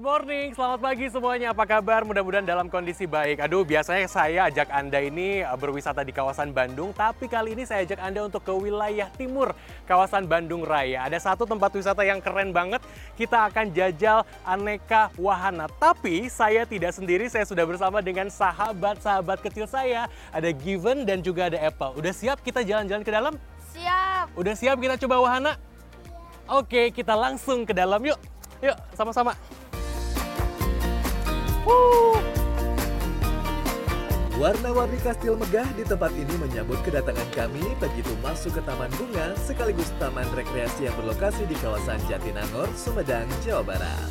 [0.00, 1.52] morning, selamat pagi semuanya.
[1.52, 2.08] Apa kabar?
[2.08, 3.36] Mudah-mudahan dalam kondisi baik.
[3.44, 7.84] Aduh, biasanya saya ajak Anda ini eh, berwisata di kawasan Bandung, tapi kali ini saya
[7.84, 9.52] ajak Anda untuk ke wilayah timur
[9.84, 11.04] kawasan Bandung Raya.
[11.04, 12.80] Ada satu tempat wisata yang keren banget.
[13.12, 15.68] Kita akan jajal aneka wahana.
[15.76, 20.08] Tapi saya tidak sendiri, saya sudah bersama dengan sahabat-sahabat kecil saya.
[20.32, 22.00] Ada Given dan juga ada Apple.
[22.00, 23.36] Udah siap kita jalan-jalan ke dalam?
[23.76, 24.32] Siap.
[24.32, 25.60] Udah siap kita coba wahana?
[26.48, 28.16] Oke, kita langsung ke dalam yuk.
[28.64, 29.36] Yuk, sama-sama.
[34.44, 39.88] Warna-warni kastil megah di tempat ini menyambut kedatangan kami begitu masuk ke Taman Bunga sekaligus
[39.96, 44.10] taman rekreasi yang berlokasi di kawasan Jatinangor, Sumedang, Jawa Barat.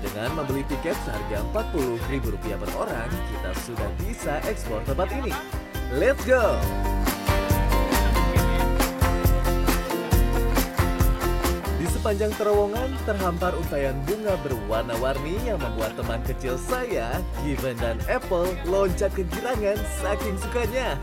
[0.00, 5.36] Dengan membeli tiket seharga Rp40.000 per orang, kita sudah bisa eksplor tempat ini.
[5.92, 6.56] Let's go!
[12.06, 19.10] Sepanjang terowongan terhampar untayan bunga berwarna-warni yang membuat teman kecil saya, Given dan Apple, loncat
[19.10, 20.94] kegirangan saking sukanya.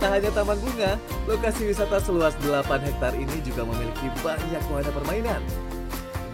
[0.00, 0.96] Tak hanya taman bunga,
[1.28, 5.44] lokasi wisata seluas 8 hektar ini juga memiliki banyak wahana permainan.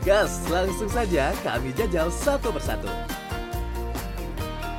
[0.06, 2.86] Gas, langsung saja kami jajal satu persatu.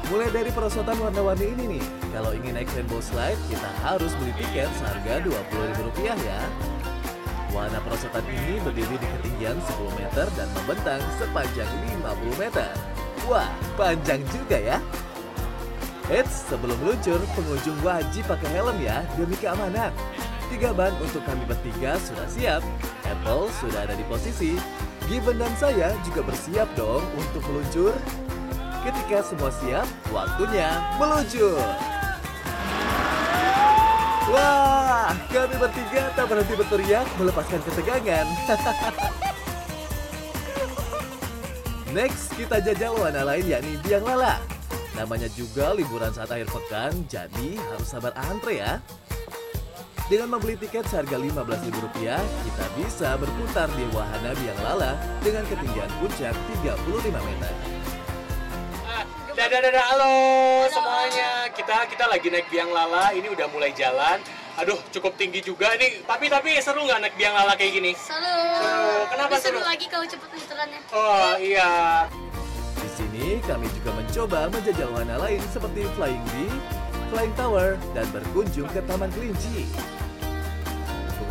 [0.07, 1.85] Mulai dari perosotan warna-warni ini nih.
[2.15, 6.39] Kalau ingin naik rainbow slide, kita harus beli tiket seharga Rp20.000 ya.
[7.51, 11.67] Wahana perosotan ini berdiri di ketinggian 10 meter dan membentang sepanjang
[11.99, 12.71] 50 meter.
[13.27, 14.77] Wah, panjang juga ya.
[16.07, 19.91] Eits, sebelum meluncur, pengunjung wajib pakai helm ya demi keamanan.
[20.47, 22.63] Tiga ban untuk kami bertiga sudah siap.
[23.03, 24.55] Apple sudah ada di posisi.
[25.11, 27.91] Given dan saya juga bersiap dong untuk meluncur.
[28.87, 29.83] Ketika semua siap,
[30.15, 31.59] waktunya meluncur.
[34.31, 38.23] Wah, kami bertiga tak berhenti berteriak melepaskan ketegangan.
[41.99, 44.39] Next, kita jajal wahana lain yakni biang lala.
[44.95, 48.79] Namanya juga liburan saat akhir pekan, jadi harus sabar antre ya.
[50.07, 56.31] Dengan membeli tiket seharga Rp15.000, kita bisa berputar di wahana biang lala dengan ketinggian puncak
[56.63, 57.76] 35 meter.
[59.57, 60.13] Dadah dadah halo
[60.69, 61.49] semuanya.
[61.49, 63.09] Kita kita lagi naik biang lala.
[63.09, 64.21] Ini udah mulai jalan.
[64.53, 66.05] Aduh, cukup tinggi juga nih.
[66.05, 67.97] Tapi tapi seru nggak naik biang lala kayak gini?
[67.97, 68.21] Seru.
[68.61, 69.09] Seru.
[69.09, 69.65] Kenapa Lebih seru seru?
[69.65, 70.79] lagi kalau cepet muterannya.
[70.93, 71.73] Oh iya.
[72.77, 76.53] Di sini kami juga mencoba menjajal wahana lain seperti Flying Bee,
[77.09, 79.65] Flying Tower, dan berkunjung ke Taman Kelinci.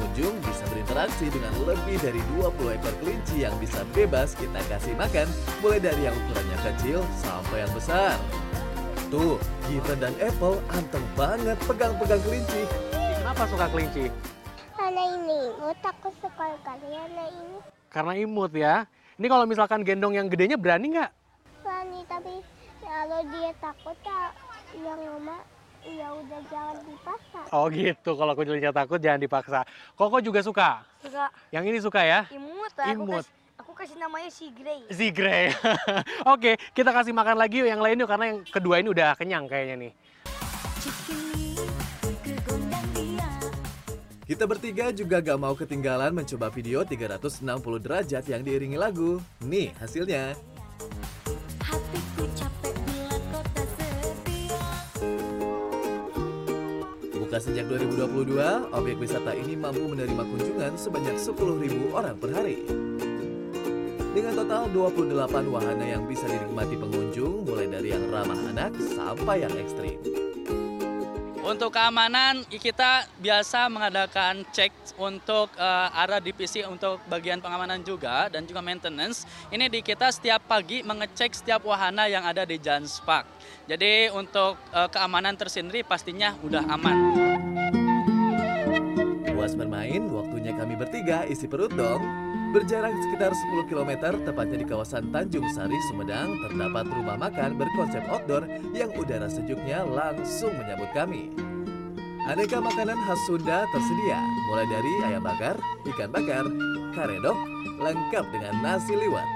[0.06, 5.26] Pengunjung bisa berinteraksi dengan lebih dari 20 ekor kelinci yang bisa bebas kita kasih makan,
[5.58, 8.14] mulai dari yang ukurannya kecil sampai yang besar.
[9.10, 9.34] Tuh,
[9.66, 12.70] Given dan Apple anteng banget pegang-pegang kelinci.
[12.94, 14.06] Kenapa suka kelinci?
[14.78, 17.58] Karena ini, menurut aku suka karena ini
[17.90, 18.86] Karena imut ya.
[19.18, 21.10] Ini kalau misalkan gendong yang gedenya berani nggak?
[21.66, 22.34] berani tapi
[22.78, 24.30] kalau dia takut ya
[24.86, 25.42] yang mama
[25.88, 27.40] ya udah jangan dipaksa.
[27.50, 28.10] Oh gitu.
[28.12, 29.60] Kalau kucingnya takut jangan dipaksa.
[29.94, 30.82] Koko juga suka.
[30.98, 32.20] Suka Yang ini suka ya?
[32.30, 32.86] imut lah.
[32.86, 33.22] Aku Imut.
[33.22, 34.80] kasih, aku kasih namanya si Grey.
[34.90, 35.54] Si Grey.
[36.34, 39.46] Oke, kita kasih makan lagi yuk yang lain yuk karena yang kedua ini udah kenyang
[39.46, 39.92] kayaknya nih.
[44.26, 47.46] Kita bertiga juga gak mau ketinggalan mencoba video 360
[47.78, 49.22] derajat yang diiringi lagu.
[49.38, 50.34] Nih hasilnya.
[57.40, 62.64] Sejak 2022, objek wisata ini mampu menerima kunjungan sebanyak 10.000 orang per hari.
[64.16, 69.52] Dengan total 28 wahana yang bisa dinikmati pengunjung, mulai dari yang ramah anak sampai yang
[69.60, 70.25] ekstrim.
[71.46, 78.42] Untuk keamanan kita biasa mengadakan cek untuk eh, area divisi untuk bagian pengamanan juga dan
[78.50, 79.22] juga maintenance.
[79.54, 83.30] Ini di kita setiap pagi mengecek setiap wahana yang ada di Jalan Spark.
[83.70, 86.98] Jadi untuk eh, keamanan tersendiri pastinya udah aman.
[89.30, 92.25] Puas bermain, waktunya kami bertiga isi perut dong.
[92.56, 98.48] Berjarak sekitar 10 km, tepatnya di kawasan Tanjung Sari, Sumedang, terdapat rumah makan berkonsep outdoor
[98.72, 101.36] yang udara sejuknya langsung menyambut kami.
[102.24, 104.16] Aneka makanan khas Sunda tersedia,
[104.48, 106.48] mulai dari ayam bakar, ikan bakar,
[106.96, 107.36] karedok,
[107.76, 109.28] lengkap dengan nasi liwet.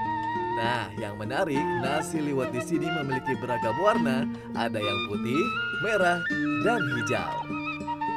[0.57, 4.25] Nah, yang menarik, nasi liwet di sini memiliki beragam warna,
[4.57, 5.45] ada yang putih,
[5.85, 6.25] merah,
[6.65, 7.60] dan hijau.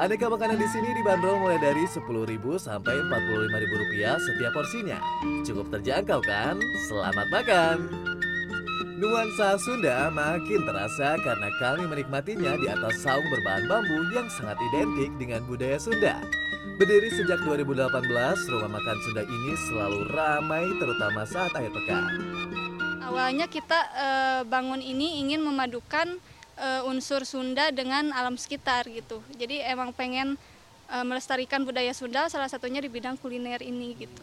[0.04, 5.00] Aneka makanan di sini dibanderol mulai dari Rp10.000 sampai Rp45.000 rupiah setiap porsinya.
[5.48, 6.60] Cukup terjangkau kan?
[6.92, 7.88] Selamat makan!
[9.00, 15.08] Nuansa Sunda makin terasa karena kami menikmatinya di atas saung berbahan bambu yang sangat identik
[15.16, 16.20] dengan budaya Sunda.
[16.76, 17.88] Berdiri sejak 2018,
[18.52, 22.04] rumah makan Sunda ini selalu ramai terutama saat akhir pekan.
[23.08, 26.20] Awalnya kita eh, bangun ini ingin memadukan
[26.58, 29.22] eh, unsur Sunda dengan alam sekitar gitu.
[29.38, 30.36] Jadi emang pengen
[30.92, 34.22] eh, melestarikan budaya Sunda salah satunya di bidang kuliner ini gitu.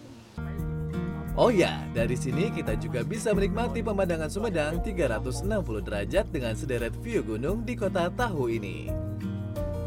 [1.38, 5.46] Oh ya, dari sini kita juga bisa menikmati pemandangan Sumedang 360
[5.86, 8.90] derajat dengan sederet view gunung di kota Tahu ini.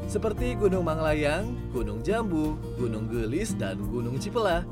[0.08, 4.64] Seperti Gunung Manglayang, Gunung Jambu, Gunung Gelis, dan Gunung Cipelah.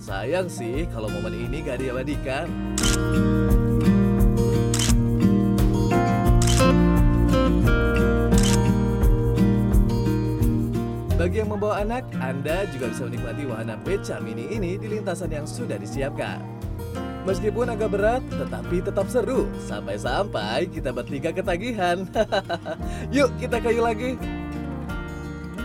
[0.00, 2.48] Sayang sih kalau momen ini gak diabadikan.
[11.50, 16.38] Membawa anak, Anda juga bisa menikmati wahana beca mini ini di lintasan yang sudah disiapkan.
[17.26, 19.50] Meskipun agak berat, tetapi tetap seru.
[19.66, 22.06] Sampai-sampai kita bertiga ketagihan.
[23.18, 24.14] Yuk kita kayu lagi.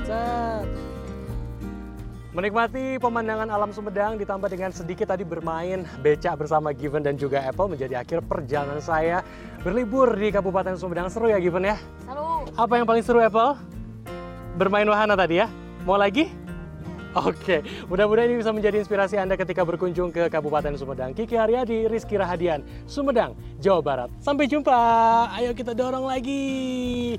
[0.10, 0.66] Set.
[2.34, 7.78] Menikmati pemandangan alam Sumedang ditambah dengan sedikit tadi bermain becak bersama Given dan juga Apple
[7.78, 9.22] menjadi akhir perjalanan saya
[9.62, 11.14] berlibur di Kabupaten Sumedang.
[11.14, 11.78] Seru ya Given ya?
[12.10, 12.50] Seru.
[12.58, 13.54] Apa yang paling seru Apple?
[14.58, 15.48] Bermain wahana tadi ya?
[15.86, 16.34] Mau lagi?
[17.16, 21.14] Oke, mudah-mudahan ini bisa menjadi inspirasi Anda ketika berkunjung ke Kabupaten Sumedang.
[21.14, 24.10] Kiki Haryadi, Rizky Rahadian, Sumedang, Jawa Barat.
[24.20, 24.76] Sampai jumpa.
[25.32, 27.16] Ayo kita dorong lagi.